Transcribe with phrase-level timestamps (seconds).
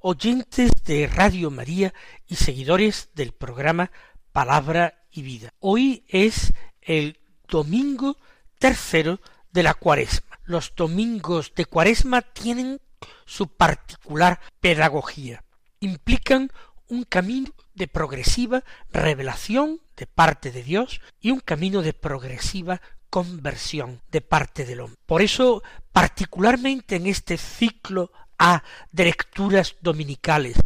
[0.00, 1.92] oyentes de Radio María
[2.26, 3.90] y seguidores del programa
[4.32, 5.52] Palabra y Vida.
[5.58, 8.16] Hoy es el domingo
[8.58, 9.20] tercero
[9.52, 10.38] de la cuaresma.
[10.44, 12.80] Los domingos de cuaresma tienen
[13.26, 15.44] su particular pedagogía.
[15.80, 16.50] Implican
[16.88, 24.00] un camino de progresiva revelación de parte de Dios y un camino de progresiva conversión
[24.10, 24.98] de parte del hombre.
[25.06, 30.56] Por eso, particularmente en este ciclo A de lecturas dominicales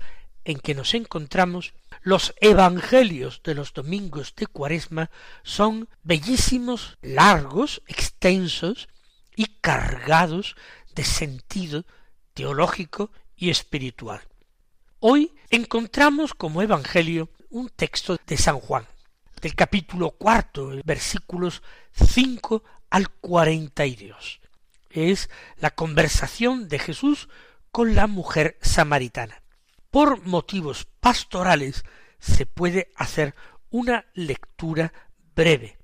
[0.44, 5.10] en que nos encontramos, los evangelios de los domingos de Cuaresma
[5.42, 8.88] son bellísimos, largos, extensos
[9.36, 10.56] y cargados
[10.94, 11.84] de sentido
[12.34, 14.20] teológico y espiritual.
[14.98, 18.86] Hoy encontramos como evangelio un texto de San Juan,
[19.40, 21.62] del capítulo cuarto, versículos
[21.92, 24.40] cinco al cuarenta y dos.
[24.90, 27.28] Es la conversación de Jesús
[27.72, 29.42] con la mujer samaritana.
[29.90, 31.84] Por motivos pastorales
[32.18, 33.34] se puede hacer
[33.70, 34.92] una lectura
[35.34, 35.78] breve,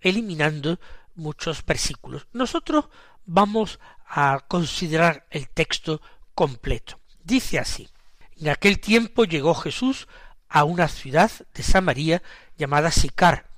[0.00, 0.80] eliminando
[1.14, 2.26] muchos versículos.
[2.32, 2.88] Nosotros
[3.24, 6.02] vamos a considerar el texto
[6.34, 6.98] completo.
[7.22, 7.88] Dice así,
[8.36, 10.08] en aquel tiempo llegó Jesús
[10.48, 12.22] a una ciudad de Samaria
[12.56, 13.48] llamada Sicar,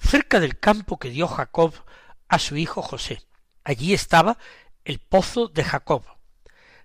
[0.00, 1.74] cerca del campo que dio Jacob
[2.28, 3.22] a su hijo José.
[3.64, 4.38] Allí estaba
[4.84, 6.04] el pozo de Jacob.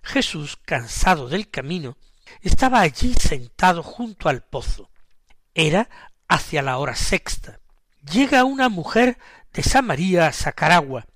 [0.02, 1.96] Jesús, cansado del camino,
[2.40, 4.90] estaba allí sentado junto al pozo.
[5.54, 5.88] Era
[6.28, 7.60] hacia la hora sexta.
[8.10, 9.18] Llega una mujer
[9.52, 11.06] de Samaria a sacar agua,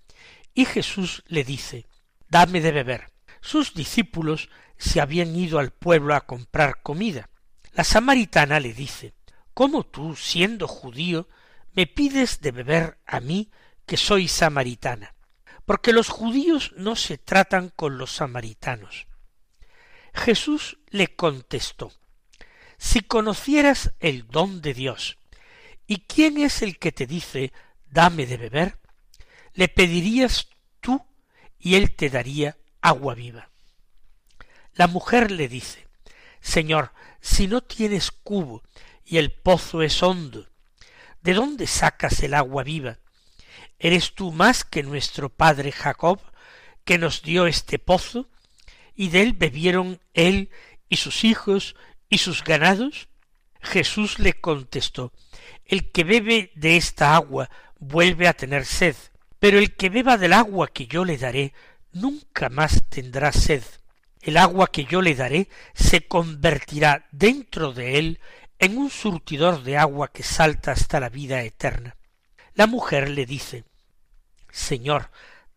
[0.55, 1.87] y Jesús le dice
[2.29, 3.13] Dame de beber.
[3.41, 4.49] Sus discípulos
[4.79, 7.29] se habían ido al pueblo a comprar comida.
[7.73, 9.15] La samaritana le dice
[9.55, 11.29] ¿Cómo tú, siendo judío,
[11.73, 13.51] me pides de beber a mí,
[13.87, 15.15] que soy samaritana?
[15.65, 19.07] Porque los judíos no se tratan con los samaritanos.
[20.15, 21.93] Jesús le contestó
[22.79, 25.19] Si conocieras el don de Dios,
[25.87, 27.53] ¿y quién es el que te dice
[27.87, 28.79] dame de beber?
[29.55, 30.49] Le pedirías
[30.81, 31.05] tú
[31.59, 33.51] y él te daría agua viva.
[34.75, 35.87] La mujer le dice
[36.41, 38.63] Señor, si no tienes cubo
[39.05, 40.49] y el pozo es hondo,
[41.23, 42.99] ¿de dónde sacas el agua viva?
[43.79, 46.21] ¿Eres tú más que nuestro padre Jacob,
[46.85, 48.29] que nos dio este pozo,
[48.95, 50.51] y de él bebieron él
[50.89, 51.77] y sus hijos
[52.09, 53.09] y sus ganados?
[53.61, 55.13] Jesús le contestó,
[55.65, 57.49] El que bebe de esta agua
[57.79, 58.97] vuelve a tener sed,
[59.39, 61.53] pero el que beba del agua que yo le daré
[61.93, 63.63] nunca más tendrá sed.
[64.21, 68.21] El agua que yo le daré se convertirá dentro de él
[68.59, 71.97] en un surtidor de agua que salta hasta la vida eterna.
[72.55, 73.65] La mujer le dice
[74.51, 75.11] Señor,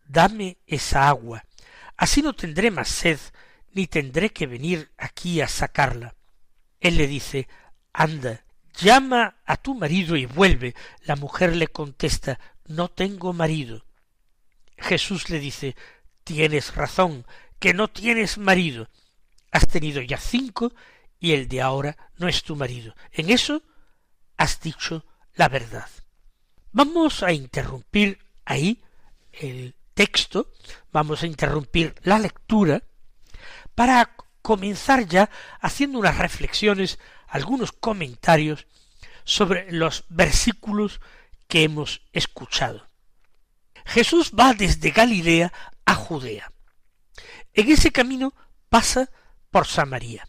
[0.06, 1.44] dame esa agua,
[1.96, 3.18] así no tendré más sed,
[3.72, 6.14] ni tendré que venir aquí a sacarla.
[6.80, 7.48] Él le dice
[7.92, 8.44] Anda,
[8.78, 10.74] llama a tu marido y vuelve.
[11.02, 13.84] La mujer le contesta No tengo marido.
[14.78, 15.76] Jesús le dice
[16.24, 17.26] Tienes razón,
[17.58, 18.88] que no tienes marido.
[19.52, 20.72] Has tenido ya cinco
[21.18, 22.94] y el de ahora no es tu marido.
[23.12, 23.62] En eso
[24.36, 25.04] has dicho
[25.34, 25.88] la verdad.
[26.76, 28.82] Vamos a interrumpir ahí
[29.32, 30.52] el texto,
[30.92, 32.82] vamos a interrumpir la lectura
[33.74, 38.66] para comenzar ya haciendo unas reflexiones, algunos comentarios
[39.24, 41.00] sobre los versículos
[41.48, 42.86] que hemos escuchado.
[43.86, 45.54] Jesús va desde Galilea
[45.86, 46.52] a Judea.
[47.54, 48.34] En ese camino
[48.68, 49.08] pasa
[49.50, 50.28] por Samaria.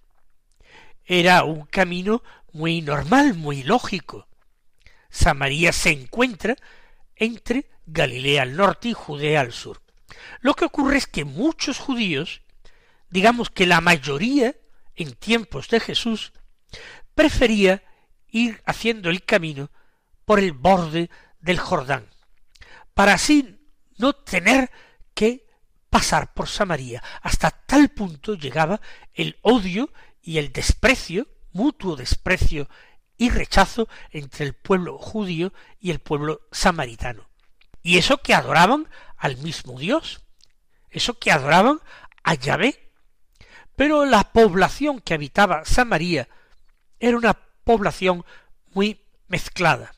[1.04, 2.24] Era un camino
[2.54, 4.30] muy normal, muy lógico.
[5.18, 6.56] Samaria se encuentra
[7.16, 9.82] entre Galilea al norte y Judea al sur.
[10.42, 12.42] Lo que ocurre es que muchos judíos,
[13.10, 14.56] digamos que la mayoría
[14.96, 16.34] en tiempos de Jesús,
[17.16, 17.84] prefería
[18.28, 19.72] ir haciendo el camino
[20.24, 21.10] por el borde
[21.40, 22.08] del Jordán,
[22.94, 23.60] para así
[23.98, 24.70] no tener
[25.16, 25.48] que
[25.90, 27.02] pasar por Samaria.
[27.24, 28.82] Hasta tal punto llegaba
[29.14, 29.92] el odio
[30.22, 32.70] y el desprecio, mutuo desprecio
[33.18, 37.28] y rechazo entre el pueblo judío y el pueblo samaritano.
[37.82, 38.88] Y eso que adoraban
[39.18, 40.22] al mismo Dios,
[40.90, 41.80] eso que adoraban
[42.24, 42.92] a Yahvé.
[43.76, 46.28] Pero la población que habitaba Samaria
[47.00, 47.34] era una
[47.64, 48.26] población
[48.74, 49.94] muy mezclada,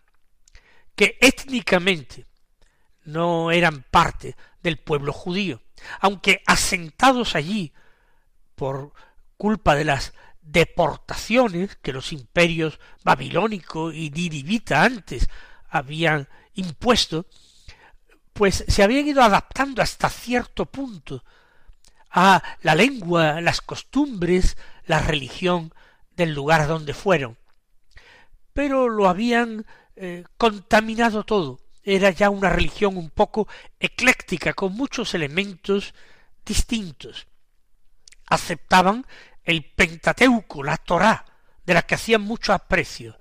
[0.95, 2.25] que étnicamente
[3.05, 5.61] no eran parte del pueblo judío,
[6.01, 7.73] aunque asentados allí
[8.55, 8.93] por
[9.37, 15.29] culpa de las deportaciones que los imperios babilónico y nirivita antes
[15.69, 17.25] habían impuesto,
[18.33, 21.23] pues se habían ido adaptando hasta cierto punto
[22.09, 25.73] a la lengua, las costumbres, la religión
[26.15, 27.37] del lugar donde fueron.
[28.53, 29.65] Pero lo habían
[29.95, 31.59] eh, contaminado todo.
[31.83, 33.47] Era ya una religión un poco
[33.79, 35.93] ecléctica, con muchos elementos
[36.45, 37.27] distintos.
[38.25, 39.05] Aceptaban
[39.43, 41.25] el Pentateuco, la Torá,
[41.65, 43.17] de la que hacían mucho aprecio.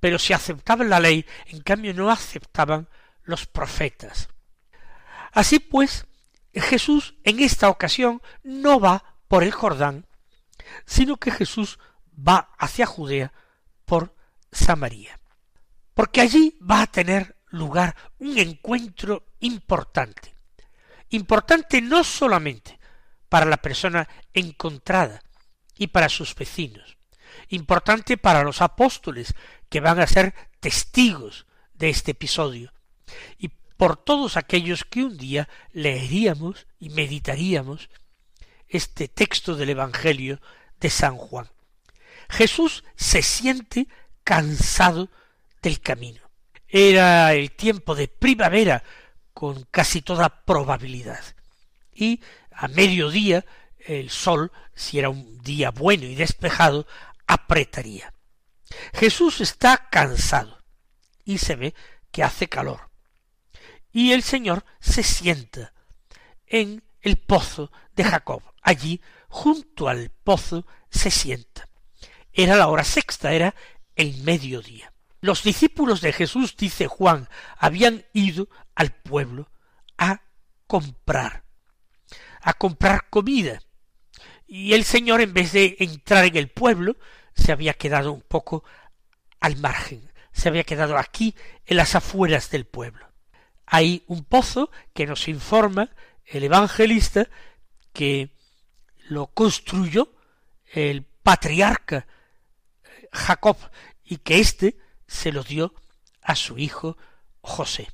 [0.00, 2.88] Pero si aceptaban la ley, en cambio no aceptaban
[3.22, 4.28] los profetas.
[5.32, 6.06] Así pues,
[6.54, 10.06] Jesús en esta ocasión no va por el Jordán,
[10.86, 11.78] sino que Jesús
[12.16, 13.32] va hacia Judea
[13.84, 14.14] por
[14.50, 15.20] Samaria.
[15.94, 20.34] Porque allí va a tener lugar un encuentro importante.
[21.10, 22.79] Importante no solamente
[23.30, 25.22] para la persona encontrada
[25.78, 26.98] y para sus vecinos,
[27.48, 29.34] importante para los apóstoles
[29.70, 32.74] que van a ser testigos de este episodio,
[33.38, 33.48] y
[33.78, 37.88] por todos aquellos que un día leeríamos y meditaríamos
[38.68, 40.38] este texto del Evangelio
[40.78, 41.48] de San Juan.
[42.28, 43.88] Jesús se siente
[44.22, 45.08] cansado
[45.62, 46.20] del camino.
[46.68, 48.84] Era el tiempo de primavera
[49.32, 51.24] con casi toda probabilidad.
[51.94, 52.20] Y
[52.60, 53.46] a mediodía
[53.78, 56.86] el sol, si era un día bueno y despejado,
[57.26, 58.12] apretaría.
[58.92, 60.58] Jesús está cansado
[61.24, 61.74] y se ve
[62.10, 62.90] que hace calor.
[63.92, 65.72] Y el Señor se sienta
[66.46, 68.42] en el pozo de Jacob.
[68.60, 71.66] Allí, junto al pozo, se sienta.
[72.30, 73.54] Era la hora sexta, era
[73.96, 74.92] el mediodía.
[75.22, 77.26] Los discípulos de Jesús, dice Juan,
[77.56, 79.50] habían ido al pueblo
[79.96, 80.20] a
[80.66, 81.44] comprar,
[82.40, 83.60] a comprar comida.
[84.46, 86.96] Y el Señor, en vez de entrar en el pueblo,
[87.34, 88.64] se había quedado un poco
[89.38, 91.34] al margen, se había quedado aquí
[91.66, 93.06] en las afueras del pueblo.
[93.66, 95.90] Hay un pozo que nos informa
[96.26, 97.28] el evangelista
[97.92, 98.36] que
[99.08, 100.14] lo construyó
[100.72, 102.06] el patriarca
[103.12, 103.56] Jacob
[104.04, 104.76] y que éste
[105.06, 105.74] se lo dio
[106.22, 106.96] a su hijo
[107.40, 107.88] José.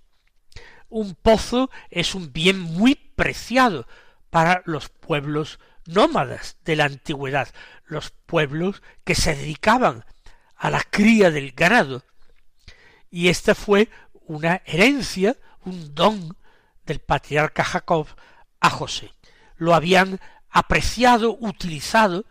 [0.88, 3.86] Un pozo es un bien muy preciado
[4.36, 7.48] para los pueblos nómadas de la antigüedad,
[7.86, 10.04] los pueblos que se dedicaban
[10.56, 12.04] a la cría del ganado.
[13.10, 13.88] Y esta fue
[14.26, 16.36] una herencia, un don
[16.84, 18.08] del patriarca Jacob
[18.60, 19.10] a José.
[19.56, 22.26] Lo habían apreciado, utilizado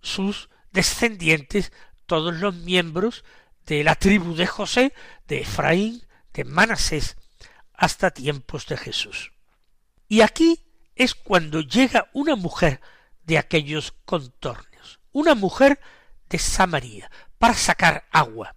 [0.00, 1.70] sus descendientes,
[2.06, 3.26] todos los miembros
[3.66, 4.94] de la tribu de José,
[5.28, 6.02] de Efraín,
[6.32, 7.18] de Manasés,
[7.74, 9.32] hasta tiempos de Jesús.
[10.08, 12.80] Y aquí es cuando llega una mujer
[13.24, 15.80] de aquellos contornos, una mujer
[16.28, 18.56] de Samaria, para sacar agua.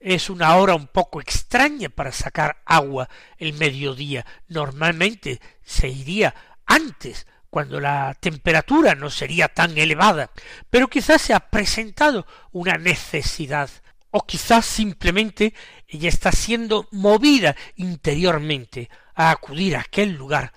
[0.00, 4.26] Es una hora un poco extraña para sacar agua el mediodía.
[4.48, 6.34] Normalmente se iría
[6.66, 10.30] antes, cuando la temperatura no sería tan elevada,
[10.70, 13.70] pero quizás se ha presentado una necesidad,
[14.10, 15.54] o quizás simplemente
[15.86, 20.52] ella está siendo movida interiormente a acudir a aquel lugar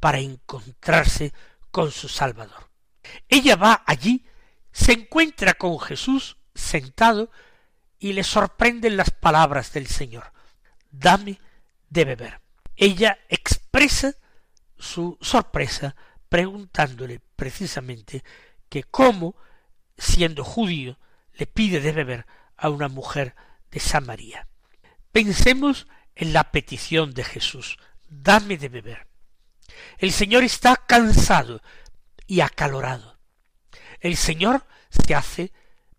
[0.00, 1.32] para encontrarse
[1.70, 2.70] con su Salvador.
[3.28, 4.26] Ella va allí,
[4.72, 7.30] se encuentra con Jesús sentado
[7.98, 10.32] y le sorprenden las palabras del Señor.
[10.90, 11.38] Dame
[11.88, 12.40] de beber.
[12.76, 14.14] Ella expresa
[14.78, 15.94] su sorpresa
[16.28, 18.24] preguntándole precisamente
[18.68, 19.36] que cómo,
[19.98, 20.98] siendo judío,
[21.34, 22.26] le pide de beber
[22.56, 23.34] a una mujer
[23.70, 24.48] de Samaria.
[25.12, 27.78] Pensemos en la petición de Jesús,
[28.08, 29.09] dame de beber.
[29.98, 31.60] El Señor está cansado
[32.26, 33.18] y acalorado.
[34.00, 35.52] El Señor se hace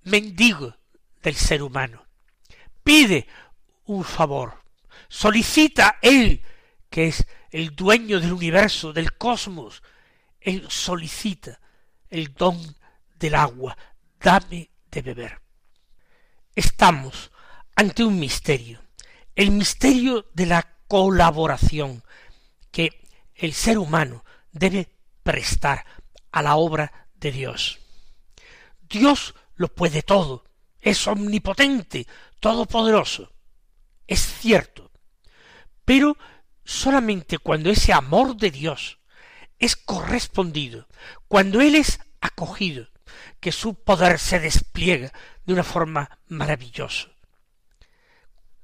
[0.04, 0.76] mendigo
[1.22, 2.06] del ser humano.
[2.84, 3.28] Pide
[3.86, 4.64] un favor.
[5.08, 6.42] Solicita Él,
[6.90, 9.84] que es el dueño del universo, del cosmos.
[10.40, 11.60] Él solicita
[12.10, 12.60] el don
[13.16, 13.78] del agua.
[14.20, 15.42] Dame de beber.
[16.56, 17.32] Estamos
[17.76, 18.82] ante un misterio.
[19.36, 22.04] El misterio de la colaboración
[22.72, 23.01] que
[23.42, 24.88] el ser humano debe
[25.24, 25.84] prestar
[26.32, 27.80] a la obra de Dios.
[28.88, 30.46] Dios lo puede todo,
[30.80, 32.06] es omnipotente,
[32.40, 33.34] todopoderoso.
[34.06, 34.92] Es cierto.
[35.84, 36.18] Pero
[36.64, 39.00] solamente cuando ese amor de Dios
[39.58, 40.88] es correspondido,
[41.28, 42.90] cuando Él es acogido,
[43.40, 45.12] que su poder se despliega
[45.46, 47.10] de una forma maravillosa.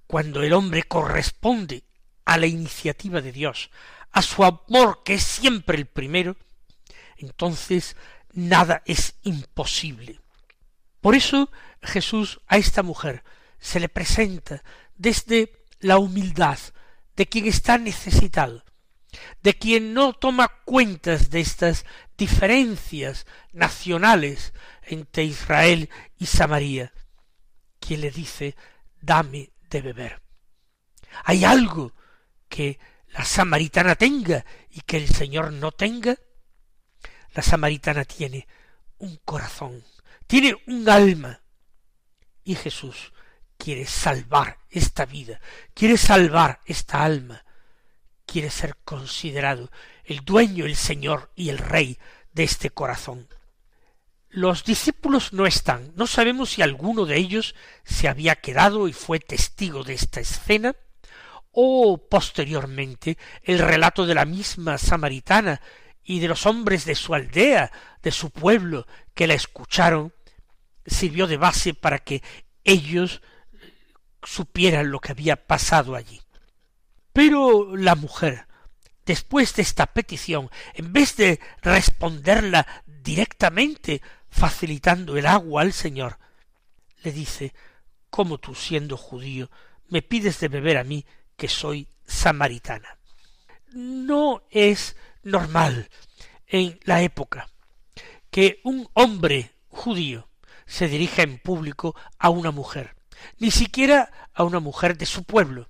[0.05, 1.83] Cuando el hombre corresponde
[2.25, 3.71] a la iniciativa de Dios,
[4.17, 6.37] a su amor que es siempre el primero,
[7.17, 7.95] entonces
[8.33, 10.19] nada es imposible.
[11.01, 11.51] Por eso
[11.83, 13.23] Jesús a esta mujer
[13.59, 14.63] se le presenta
[14.95, 16.57] desde la humildad
[17.15, 18.65] de quien está necesitado,
[19.43, 21.85] de quien no toma cuentas de estas
[22.17, 26.91] diferencias nacionales entre Israel y Samaria,
[27.79, 28.55] quien le dice
[28.99, 30.23] dame de beber.
[31.23, 31.93] ¿Hay algo
[32.49, 36.17] que la samaritana tenga y que el Señor no tenga?
[37.33, 38.47] La samaritana tiene
[38.99, 39.83] un corazón,
[40.25, 41.41] tiene un alma,
[42.43, 43.11] y Jesús
[43.57, 45.41] quiere salvar esta vida,
[45.73, 47.43] quiere salvar esta alma,
[48.25, 49.69] quiere ser considerado
[50.05, 51.99] el dueño, el Señor y el Rey
[52.31, 53.27] de este corazón.
[54.29, 59.19] Los discípulos no están, no sabemos si alguno de ellos se había quedado y fue
[59.19, 60.75] testigo de esta escena,
[61.59, 65.59] o posteriormente el relato de la misma samaritana
[66.03, 67.71] y de los hombres de su aldea,
[68.03, 68.85] de su pueblo,
[69.15, 70.13] que la escucharon,
[70.85, 72.21] sirvió de base para que
[72.63, 73.23] ellos
[74.21, 76.21] supieran lo que había pasado allí.
[77.11, 78.45] Pero la mujer,
[79.03, 86.19] después de esta petición, en vez de responderla directamente, facilitando el agua al Señor,
[87.01, 87.55] le dice
[88.11, 89.49] ¿Cómo tú, siendo judío,
[89.89, 91.03] me pides de beber a mí,
[91.37, 92.97] que soy samaritana?
[93.71, 95.89] No es normal
[96.47, 97.49] en la época
[98.31, 100.29] que un hombre judío
[100.65, 102.95] se dirija en público a una mujer,
[103.37, 105.69] ni siquiera a una mujer de su pueblo,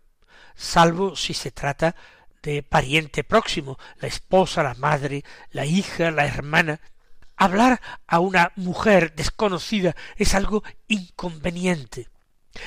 [0.55, 1.95] salvo si se trata
[2.41, 6.79] de pariente próximo, la esposa, la madre, la hija, la hermana.
[7.36, 12.09] Hablar a una mujer desconocida es algo inconveniente.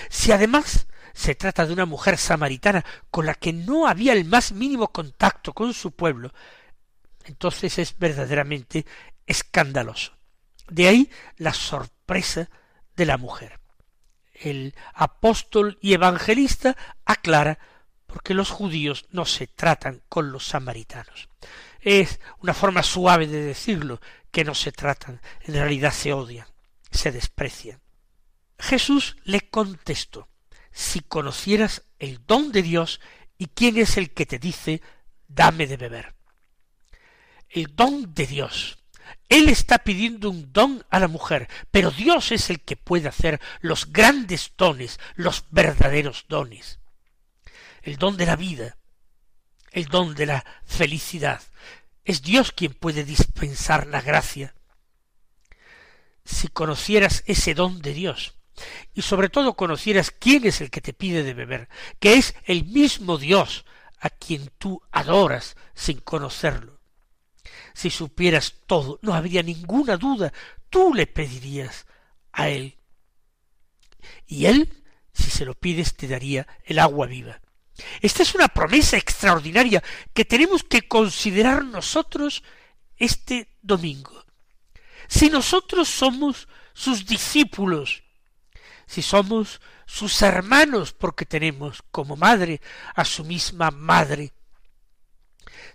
[0.09, 0.87] Si además
[1.21, 5.53] se trata de una mujer samaritana con la que no había el más mínimo contacto
[5.53, 6.33] con su pueblo,
[7.25, 8.87] entonces es verdaderamente
[9.27, 10.17] escandaloso.
[10.71, 12.49] De ahí la sorpresa
[12.97, 13.61] de la mujer.
[14.33, 16.75] El apóstol y evangelista
[17.05, 17.59] aclara
[18.07, 21.29] porque los judíos no se tratan con los samaritanos.
[21.81, 24.01] Es una forma suave de decirlo,
[24.31, 26.47] que no se tratan, en realidad se odian,
[26.91, 27.83] se desprecian.
[28.59, 30.30] Jesús le contestó,
[30.71, 33.01] si conocieras el don de Dios
[33.39, 34.83] y quién es el que te dice,
[35.29, 36.15] dame de beber.
[37.49, 38.79] El don de Dios.
[39.29, 43.41] Él está pidiendo un don a la mujer, pero Dios es el que puede hacer
[43.61, 46.81] los grandes dones, los verdaderos dones
[47.83, 48.77] el don de la vida,
[49.73, 51.43] el don de la felicidad.
[52.05, 54.55] Es Dios quien puede dispensar la gracia.
[56.25, 58.35] Si conocieras ese don de Dios,
[58.95, 62.65] y sobre todo conocieras quién es el que te pide de beber, que es el
[62.65, 63.65] mismo Dios
[64.01, 66.81] a quien tú adoras sin conocerlo.
[67.75, 70.33] Si supieras todo, no habría ninguna duda,
[70.69, 71.87] tú le pedirías
[72.33, 72.77] a él.
[74.27, 74.73] Y él,
[75.13, 77.41] si se lo pides, te daría el agua viva.
[78.01, 82.43] Esta es una promesa extraordinaria que tenemos que considerar nosotros
[82.97, 84.25] este domingo.
[85.09, 88.03] Si nosotros somos sus discípulos,
[88.91, 92.61] si somos sus hermanos porque tenemos como madre
[92.97, 94.33] a su misma madre,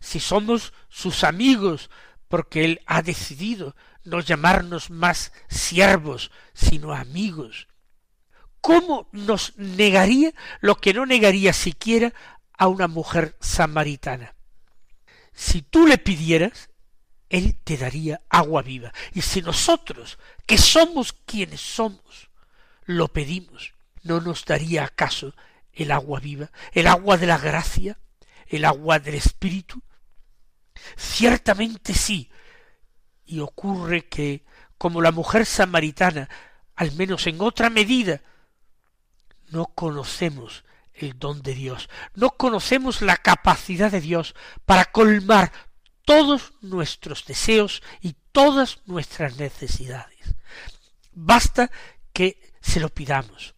[0.01, 1.89] si somos sus amigos
[2.27, 7.69] porque Él ha decidido no llamarnos más siervos, sino amigos,
[8.59, 12.13] ¿cómo nos negaría lo que no negaría siquiera
[12.51, 14.35] a una mujer samaritana?
[15.33, 16.69] Si tú le pidieras,
[17.29, 18.91] él te daría agua viva.
[19.13, 22.29] Y si nosotros, que somos quienes somos,
[22.85, 23.73] lo pedimos,
[24.03, 25.33] ¿no nos daría acaso
[25.73, 27.99] el agua viva, el agua de la gracia,
[28.47, 29.81] el agua del Espíritu?
[30.95, 32.29] Ciertamente sí.
[33.25, 34.45] Y ocurre que,
[34.77, 36.29] como la mujer samaritana,
[36.75, 38.21] al menos en otra medida,
[39.49, 40.63] no conocemos
[40.93, 45.51] el don de Dios, no conocemos la capacidad de Dios para colmar
[46.05, 50.35] todos nuestros deseos y todas nuestras necesidades.
[51.11, 51.71] Basta
[52.13, 53.55] que se lo pidamos.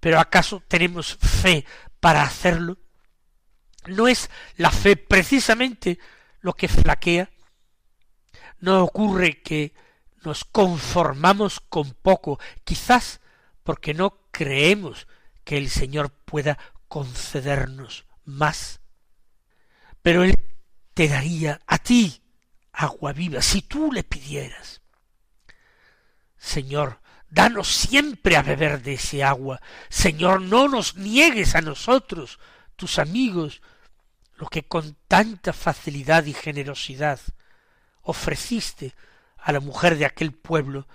[0.00, 1.64] Pero ¿acaso tenemos fe
[2.00, 2.78] para hacerlo?
[3.86, 5.98] ¿No es la fe precisamente
[6.40, 7.30] lo que flaquea?
[8.58, 9.74] ¿No ocurre que
[10.24, 13.20] nos conformamos con poco, quizás
[13.62, 15.06] porque no creemos
[15.44, 18.80] que el Señor pueda concedernos más.
[20.02, 20.38] Pero Él
[20.94, 22.22] te daría a ti
[22.72, 24.80] agua viva si tú le pidieras.
[26.38, 27.00] Señor,
[27.32, 29.60] danos siempre a beber de ese agua.
[29.88, 32.38] Señor, no nos niegues a nosotros,
[32.76, 33.62] tus amigos,
[34.36, 37.20] lo que con tanta facilidad y generosidad
[38.02, 38.94] ofreciste
[39.38, 40.86] a la mujer de aquel pueblo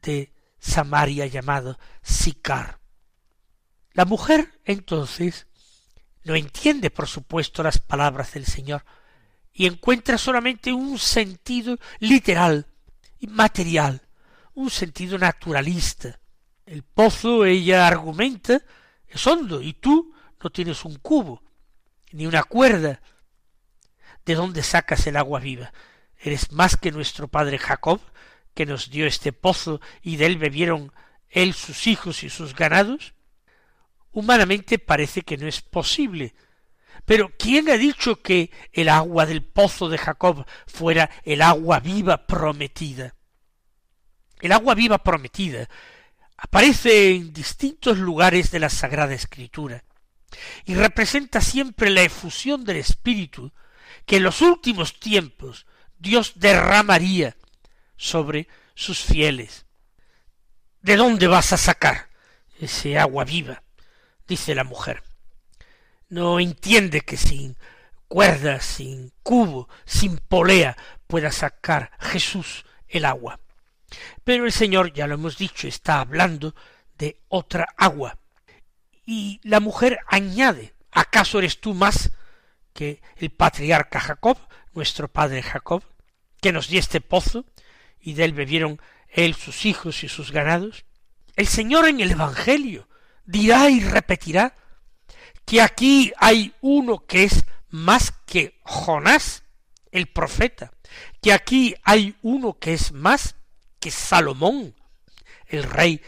[0.00, 2.78] de Samaria llamado Sicar.
[3.92, 5.46] La mujer entonces
[6.24, 8.82] no entiende, por supuesto, las palabras del Señor
[9.52, 12.66] y encuentra solamente un sentido literal
[13.18, 14.05] y material,
[14.56, 16.18] un sentido naturalista.
[16.64, 18.60] El pozo, ella argumenta,
[19.06, 21.42] es hondo y tú no tienes un cubo,
[22.12, 23.00] ni una cuerda.
[24.24, 25.72] ¿De dónde sacas el agua viva?
[26.18, 28.00] Eres más que nuestro padre Jacob,
[28.54, 30.92] que nos dio este pozo y de él bebieron
[31.28, 33.14] él, sus hijos y sus ganados?
[34.12, 36.34] Humanamente parece que no es posible.
[37.04, 42.26] Pero ¿quién ha dicho que el agua del pozo de Jacob fuera el agua viva
[42.26, 43.14] prometida?
[44.40, 45.68] El agua viva prometida
[46.36, 49.84] aparece en distintos lugares de la Sagrada Escritura
[50.64, 53.52] y representa siempre la efusión del Espíritu
[54.04, 55.66] que en los últimos tiempos
[55.98, 57.36] Dios derramaría
[57.96, 59.64] sobre sus fieles.
[60.82, 62.08] ¿De dónde vas a sacar
[62.60, 63.62] ese agua viva?
[64.28, 65.02] dice la mujer.
[66.08, 67.56] No entiende que sin
[68.08, 70.76] cuerda, sin cubo, sin polea
[71.06, 73.40] pueda sacar Jesús el agua.
[74.24, 76.54] Pero el Señor, ya lo hemos dicho, está hablando
[76.98, 78.18] de otra agua.
[79.04, 82.10] Y la mujer añade, ¿acaso eres tú más
[82.72, 84.38] que el patriarca Jacob,
[84.74, 85.82] nuestro padre Jacob,
[86.40, 87.44] que nos dio este pozo,
[88.00, 90.84] y de él bebieron él, sus hijos y sus ganados?
[91.36, 92.88] El Señor en el Evangelio
[93.24, 94.54] dirá y repetirá
[95.44, 99.44] que aquí hay uno que es más que Jonás,
[99.92, 100.72] el profeta,
[101.22, 103.35] que aquí hay uno que es más
[103.86, 104.74] que Salomón,
[105.46, 106.02] el rey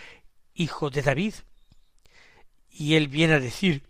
[0.55, 1.35] hijo de David.
[2.71, 3.85] Y él viene a decir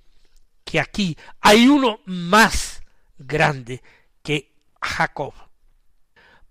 [0.65, 2.83] que aquí hay uno más
[3.17, 3.83] grande
[4.23, 5.33] que Jacob.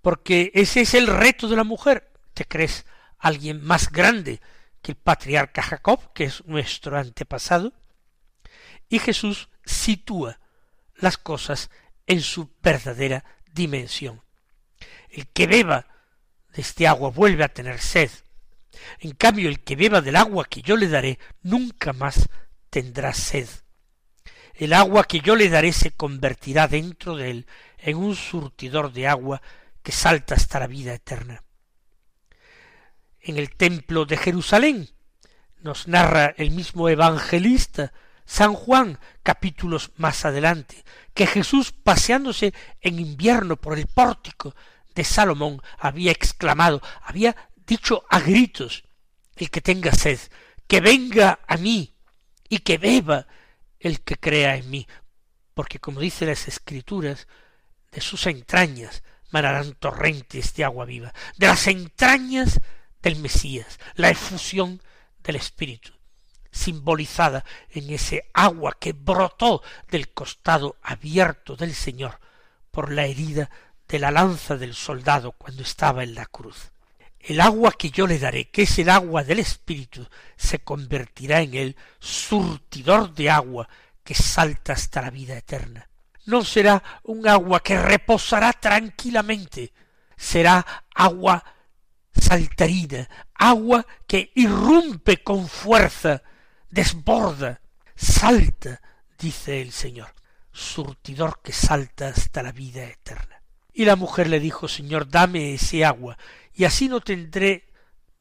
[0.02, 2.12] Porque ese es el reto de la mujer.
[2.34, 2.86] ¿Te crees
[3.20, 4.40] alguien más grande
[4.88, 7.74] el patriarca Jacob, que es nuestro antepasado,
[8.90, 10.40] y Jesús sitúa
[10.96, 11.70] las cosas
[12.06, 14.22] en su verdadera dimensión.
[15.10, 15.88] El que beba
[16.58, 18.10] este agua vuelve a tener sed.
[19.00, 22.30] En cambio, el que beba del agua que yo le daré nunca más
[22.70, 23.48] tendrá sed.
[24.54, 29.08] El agua que yo le daré se convertirá dentro de él en un surtidor de
[29.08, 29.42] agua
[29.84, 31.44] que salta hasta la vida eterna
[33.28, 34.90] en el templo de Jerusalén.
[35.60, 37.92] Nos narra el mismo evangelista
[38.26, 44.56] San Juan capítulos más adelante, que Jesús paseándose en invierno por el pórtico
[44.98, 48.84] de Salomón había exclamado, había dicho a gritos,
[49.36, 50.20] el que tenga sed,
[50.66, 51.96] que venga a mí
[52.50, 53.28] y que beba
[53.80, 54.88] el que crea en mí,
[55.54, 57.28] porque como dice las escrituras,
[57.92, 62.60] de sus entrañas manarán torrentes de agua viva, de las entrañas
[63.04, 64.82] del Mesías, la efusión
[65.20, 65.94] del Espíritu,
[66.50, 72.20] simbolizada en ese agua que brotó del costado abierto del Señor
[72.72, 73.52] por la herida
[73.88, 76.72] de la lanza del soldado cuando estaba en la cruz.
[77.20, 81.54] El agua que yo le daré, que es el agua del Espíritu, se convertirá en
[81.56, 83.68] el surtidor de agua
[84.04, 85.90] que salta hasta la vida eterna.
[86.26, 89.74] No será un agua que reposará tranquilamente,
[90.16, 91.44] será agua
[92.20, 96.22] saltarina, agua que irrumpe con fuerza,
[96.70, 97.62] desborda,
[97.96, 98.82] salta,
[99.18, 100.14] dice el Señor,
[100.52, 103.37] surtidor que salta hasta la vida eterna.
[103.78, 106.18] Y la mujer le dijo, Señor, dame ese agua,
[106.56, 107.70] y así no tendré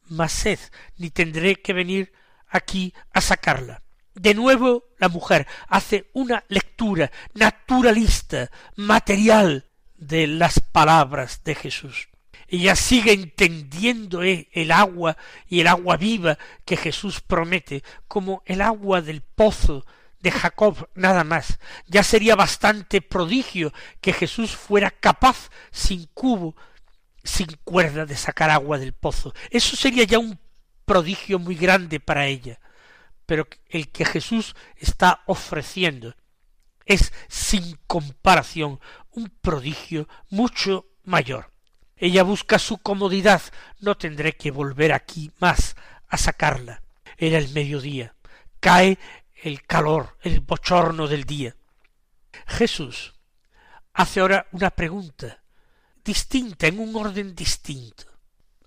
[0.08, 0.58] más sed,
[0.98, 2.12] ni tendré que venir
[2.46, 3.82] aquí a sacarla.
[4.14, 9.64] De nuevo la mujer hace una lectura naturalista, material,
[9.96, 12.08] de las palabras de Jesús
[12.48, 15.16] ella sigue entendiendo eh, el agua
[15.48, 19.84] y el agua viva que Jesús promete como el agua del pozo
[20.26, 21.60] de Jacob nada más.
[21.86, 26.56] Ya sería bastante prodigio que Jesús fuera capaz sin cubo,
[27.22, 29.32] sin cuerda de sacar agua del pozo.
[29.50, 30.40] Eso sería ya un
[30.84, 32.58] prodigio muy grande para ella.
[33.24, 36.16] Pero el que Jesús está ofreciendo
[36.86, 38.80] es sin comparación
[39.12, 41.52] un prodigio mucho mayor.
[41.96, 43.42] Ella busca su comodidad.
[43.78, 45.76] No tendré que volver aquí más
[46.08, 46.82] a sacarla.
[47.16, 48.16] Era el mediodía.
[48.58, 48.98] Cae
[49.46, 51.54] el calor, el bochorno del día.
[52.48, 53.14] Jesús
[53.92, 55.40] hace ahora una pregunta
[56.04, 58.04] distinta, en un orden distinto.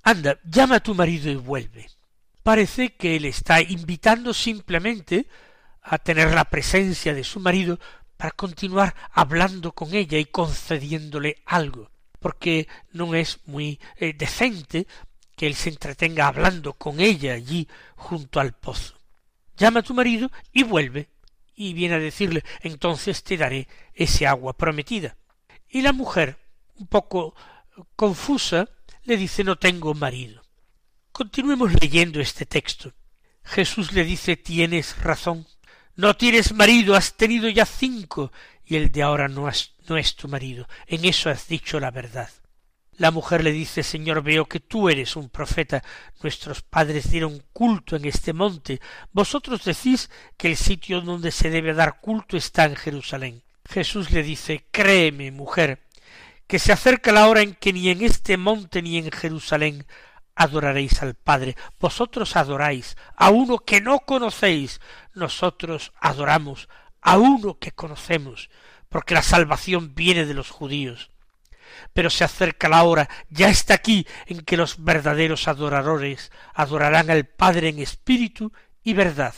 [0.03, 1.89] anda, llama a tu marido y vuelve.
[2.43, 5.27] Parece que él está invitando simplemente
[5.81, 7.77] a tener la presencia de su marido
[8.15, 14.87] para continuar hablando con ella y concediéndole algo, porque no es muy eh, decente
[15.35, 18.98] que él se entretenga hablando con ella allí junto al pozo.
[19.59, 21.09] Llama a tu marido y vuelve,
[21.53, 25.17] y viene a decirle entonces te daré ese agua prometida.
[25.67, 26.37] Y la mujer,
[26.77, 27.35] un poco
[27.97, 28.69] confusa,
[29.03, 30.41] le dice no tengo marido.
[31.11, 32.93] Continuemos leyendo este texto.
[33.43, 35.45] Jesús le dice tienes razón.
[35.95, 38.31] No tienes marido, has tenido ya cinco,
[38.65, 39.49] y el de ahora no,
[39.89, 40.69] no es tu marido.
[40.87, 42.29] En eso has dicho la verdad.
[42.99, 45.81] La mujer le dice Señor, veo que tú eres un profeta.
[46.21, 48.81] Nuestros padres dieron culto en este monte.
[49.13, 53.41] Vosotros decís que el sitio donde se debe dar culto está en Jerusalén.
[53.63, 55.79] Jesús le dice Créeme, mujer,
[56.45, 59.87] que se acerca la hora en que ni en este monte ni en Jerusalén
[60.35, 61.55] adoraréis al Padre.
[61.79, 64.81] Vosotros adoráis a uno que no conocéis.
[65.13, 66.67] Nosotros adoramos
[66.99, 68.49] a uno que conocemos,
[68.89, 71.11] porque la salvación viene de los judíos
[71.93, 77.25] pero se acerca la hora, ya está aquí, en que los verdaderos adoradores adorarán al
[77.25, 78.51] Padre en espíritu
[78.83, 79.35] y verdad,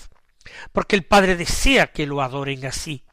[0.72, 3.06] porque el Padre desea que lo adoren así.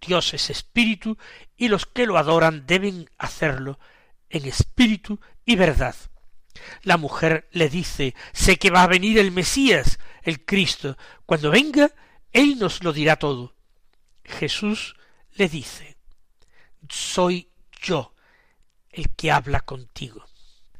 [0.00, 1.18] Dios es espíritu
[1.56, 3.78] y los que lo adoran deben hacerlo
[4.28, 5.94] en espíritu y verdad.
[6.82, 10.96] La mujer le dice, sé que va a venir el Mesías, el Cristo.
[11.26, 11.90] Cuando venga,
[12.32, 13.54] Él nos lo dirá todo.
[14.24, 14.96] Jesús
[15.32, 15.96] le dice,
[16.88, 18.14] soy yo
[18.90, 20.24] el que habla contigo.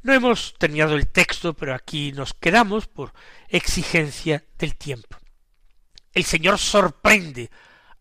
[0.02, 3.12] No hemos terminado el texto, pero aquí nos quedamos por
[3.48, 5.18] exigencia del tiempo.
[6.12, 7.50] El Señor sorprende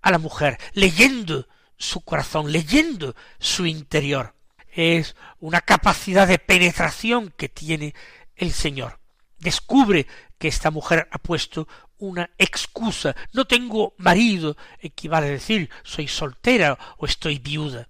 [0.02, 4.34] a la mujer leyendo su corazón, leyendo su interior.
[4.72, 7.94] Es una capacidad de penetración que tiene
[8.36, 9.00] el Señor.
[9.38, 11.68] Descubre que esta mujer ha puesto
[11.98, 13.16] una excusa.
[13.34, 17.90] No tengo marido, equivale a decir soy soltera o estoy viuda.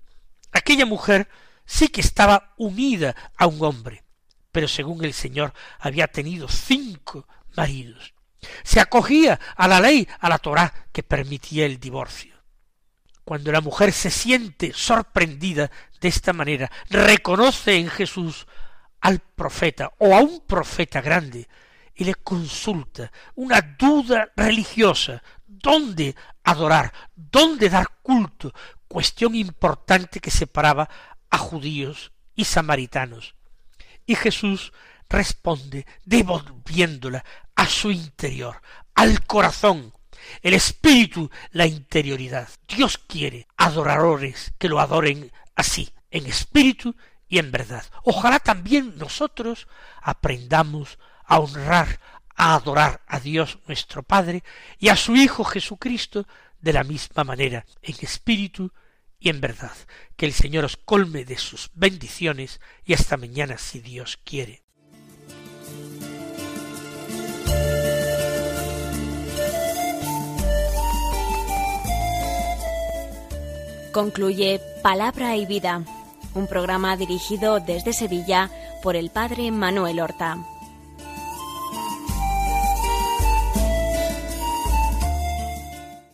[0.51, 1.29] Aquella mujer
[1.69, 4.03] sí que estaba unida a un hombre,
[4.51, 8.15] pero según el Señor había tenido cinco maridos.
[8.63, 12.33] Se acogía a la ley, a la Torá que permitía el divorcio.
[13.23, 15.69] Cuando la mujer se siente sorprendida
[16.01, 18.47] de esta manera, reconoce en Jesús
[18.99, 21.47] al profeta o a un profeta grande
[21.93, 28.51] y le consulta una duda religiosa, dónde adorar, dónde dar culto,
[28.89, 30.89] cuestión importante que separaba
[31.29, 33.35] a judíos y samaritanos.
[34.05, 34.73] Y Jesús
[35.09, 37.23] responde devolviéndola
[37.55, 38.61] a su interior,
[38.95, 39.93] al corazón,
[40.41, 42.47] el espíritu, la interioridad.
[42.67, 46.95] Dios quiere adoradores que lo adoren así, en espíritu
[47.27, 47.83] y en verdad.
[48.03, 49.67] Ojalá también nosotros
[50.01, 51.99] aprendamos a honrar,
[52.35, 54.43] a adorar a Dios nuestro Padre
[54.79, 56.25] y a su Hijo Jesucristo
[56.61, 58.71] de la misma manera, en espíritu
[59.19, 59.73] y en verdad.
[60.15, 64.63] Que el Señor os colme de sus bendiciones y hasta mañana si Dios quiere.
[73.91, 75.83] Concluye Palabra y Vida,
[76.35, 78.49] un programa dirigido desde Sevilla
[78.83, 80.37] por el Padre Manuel Horta.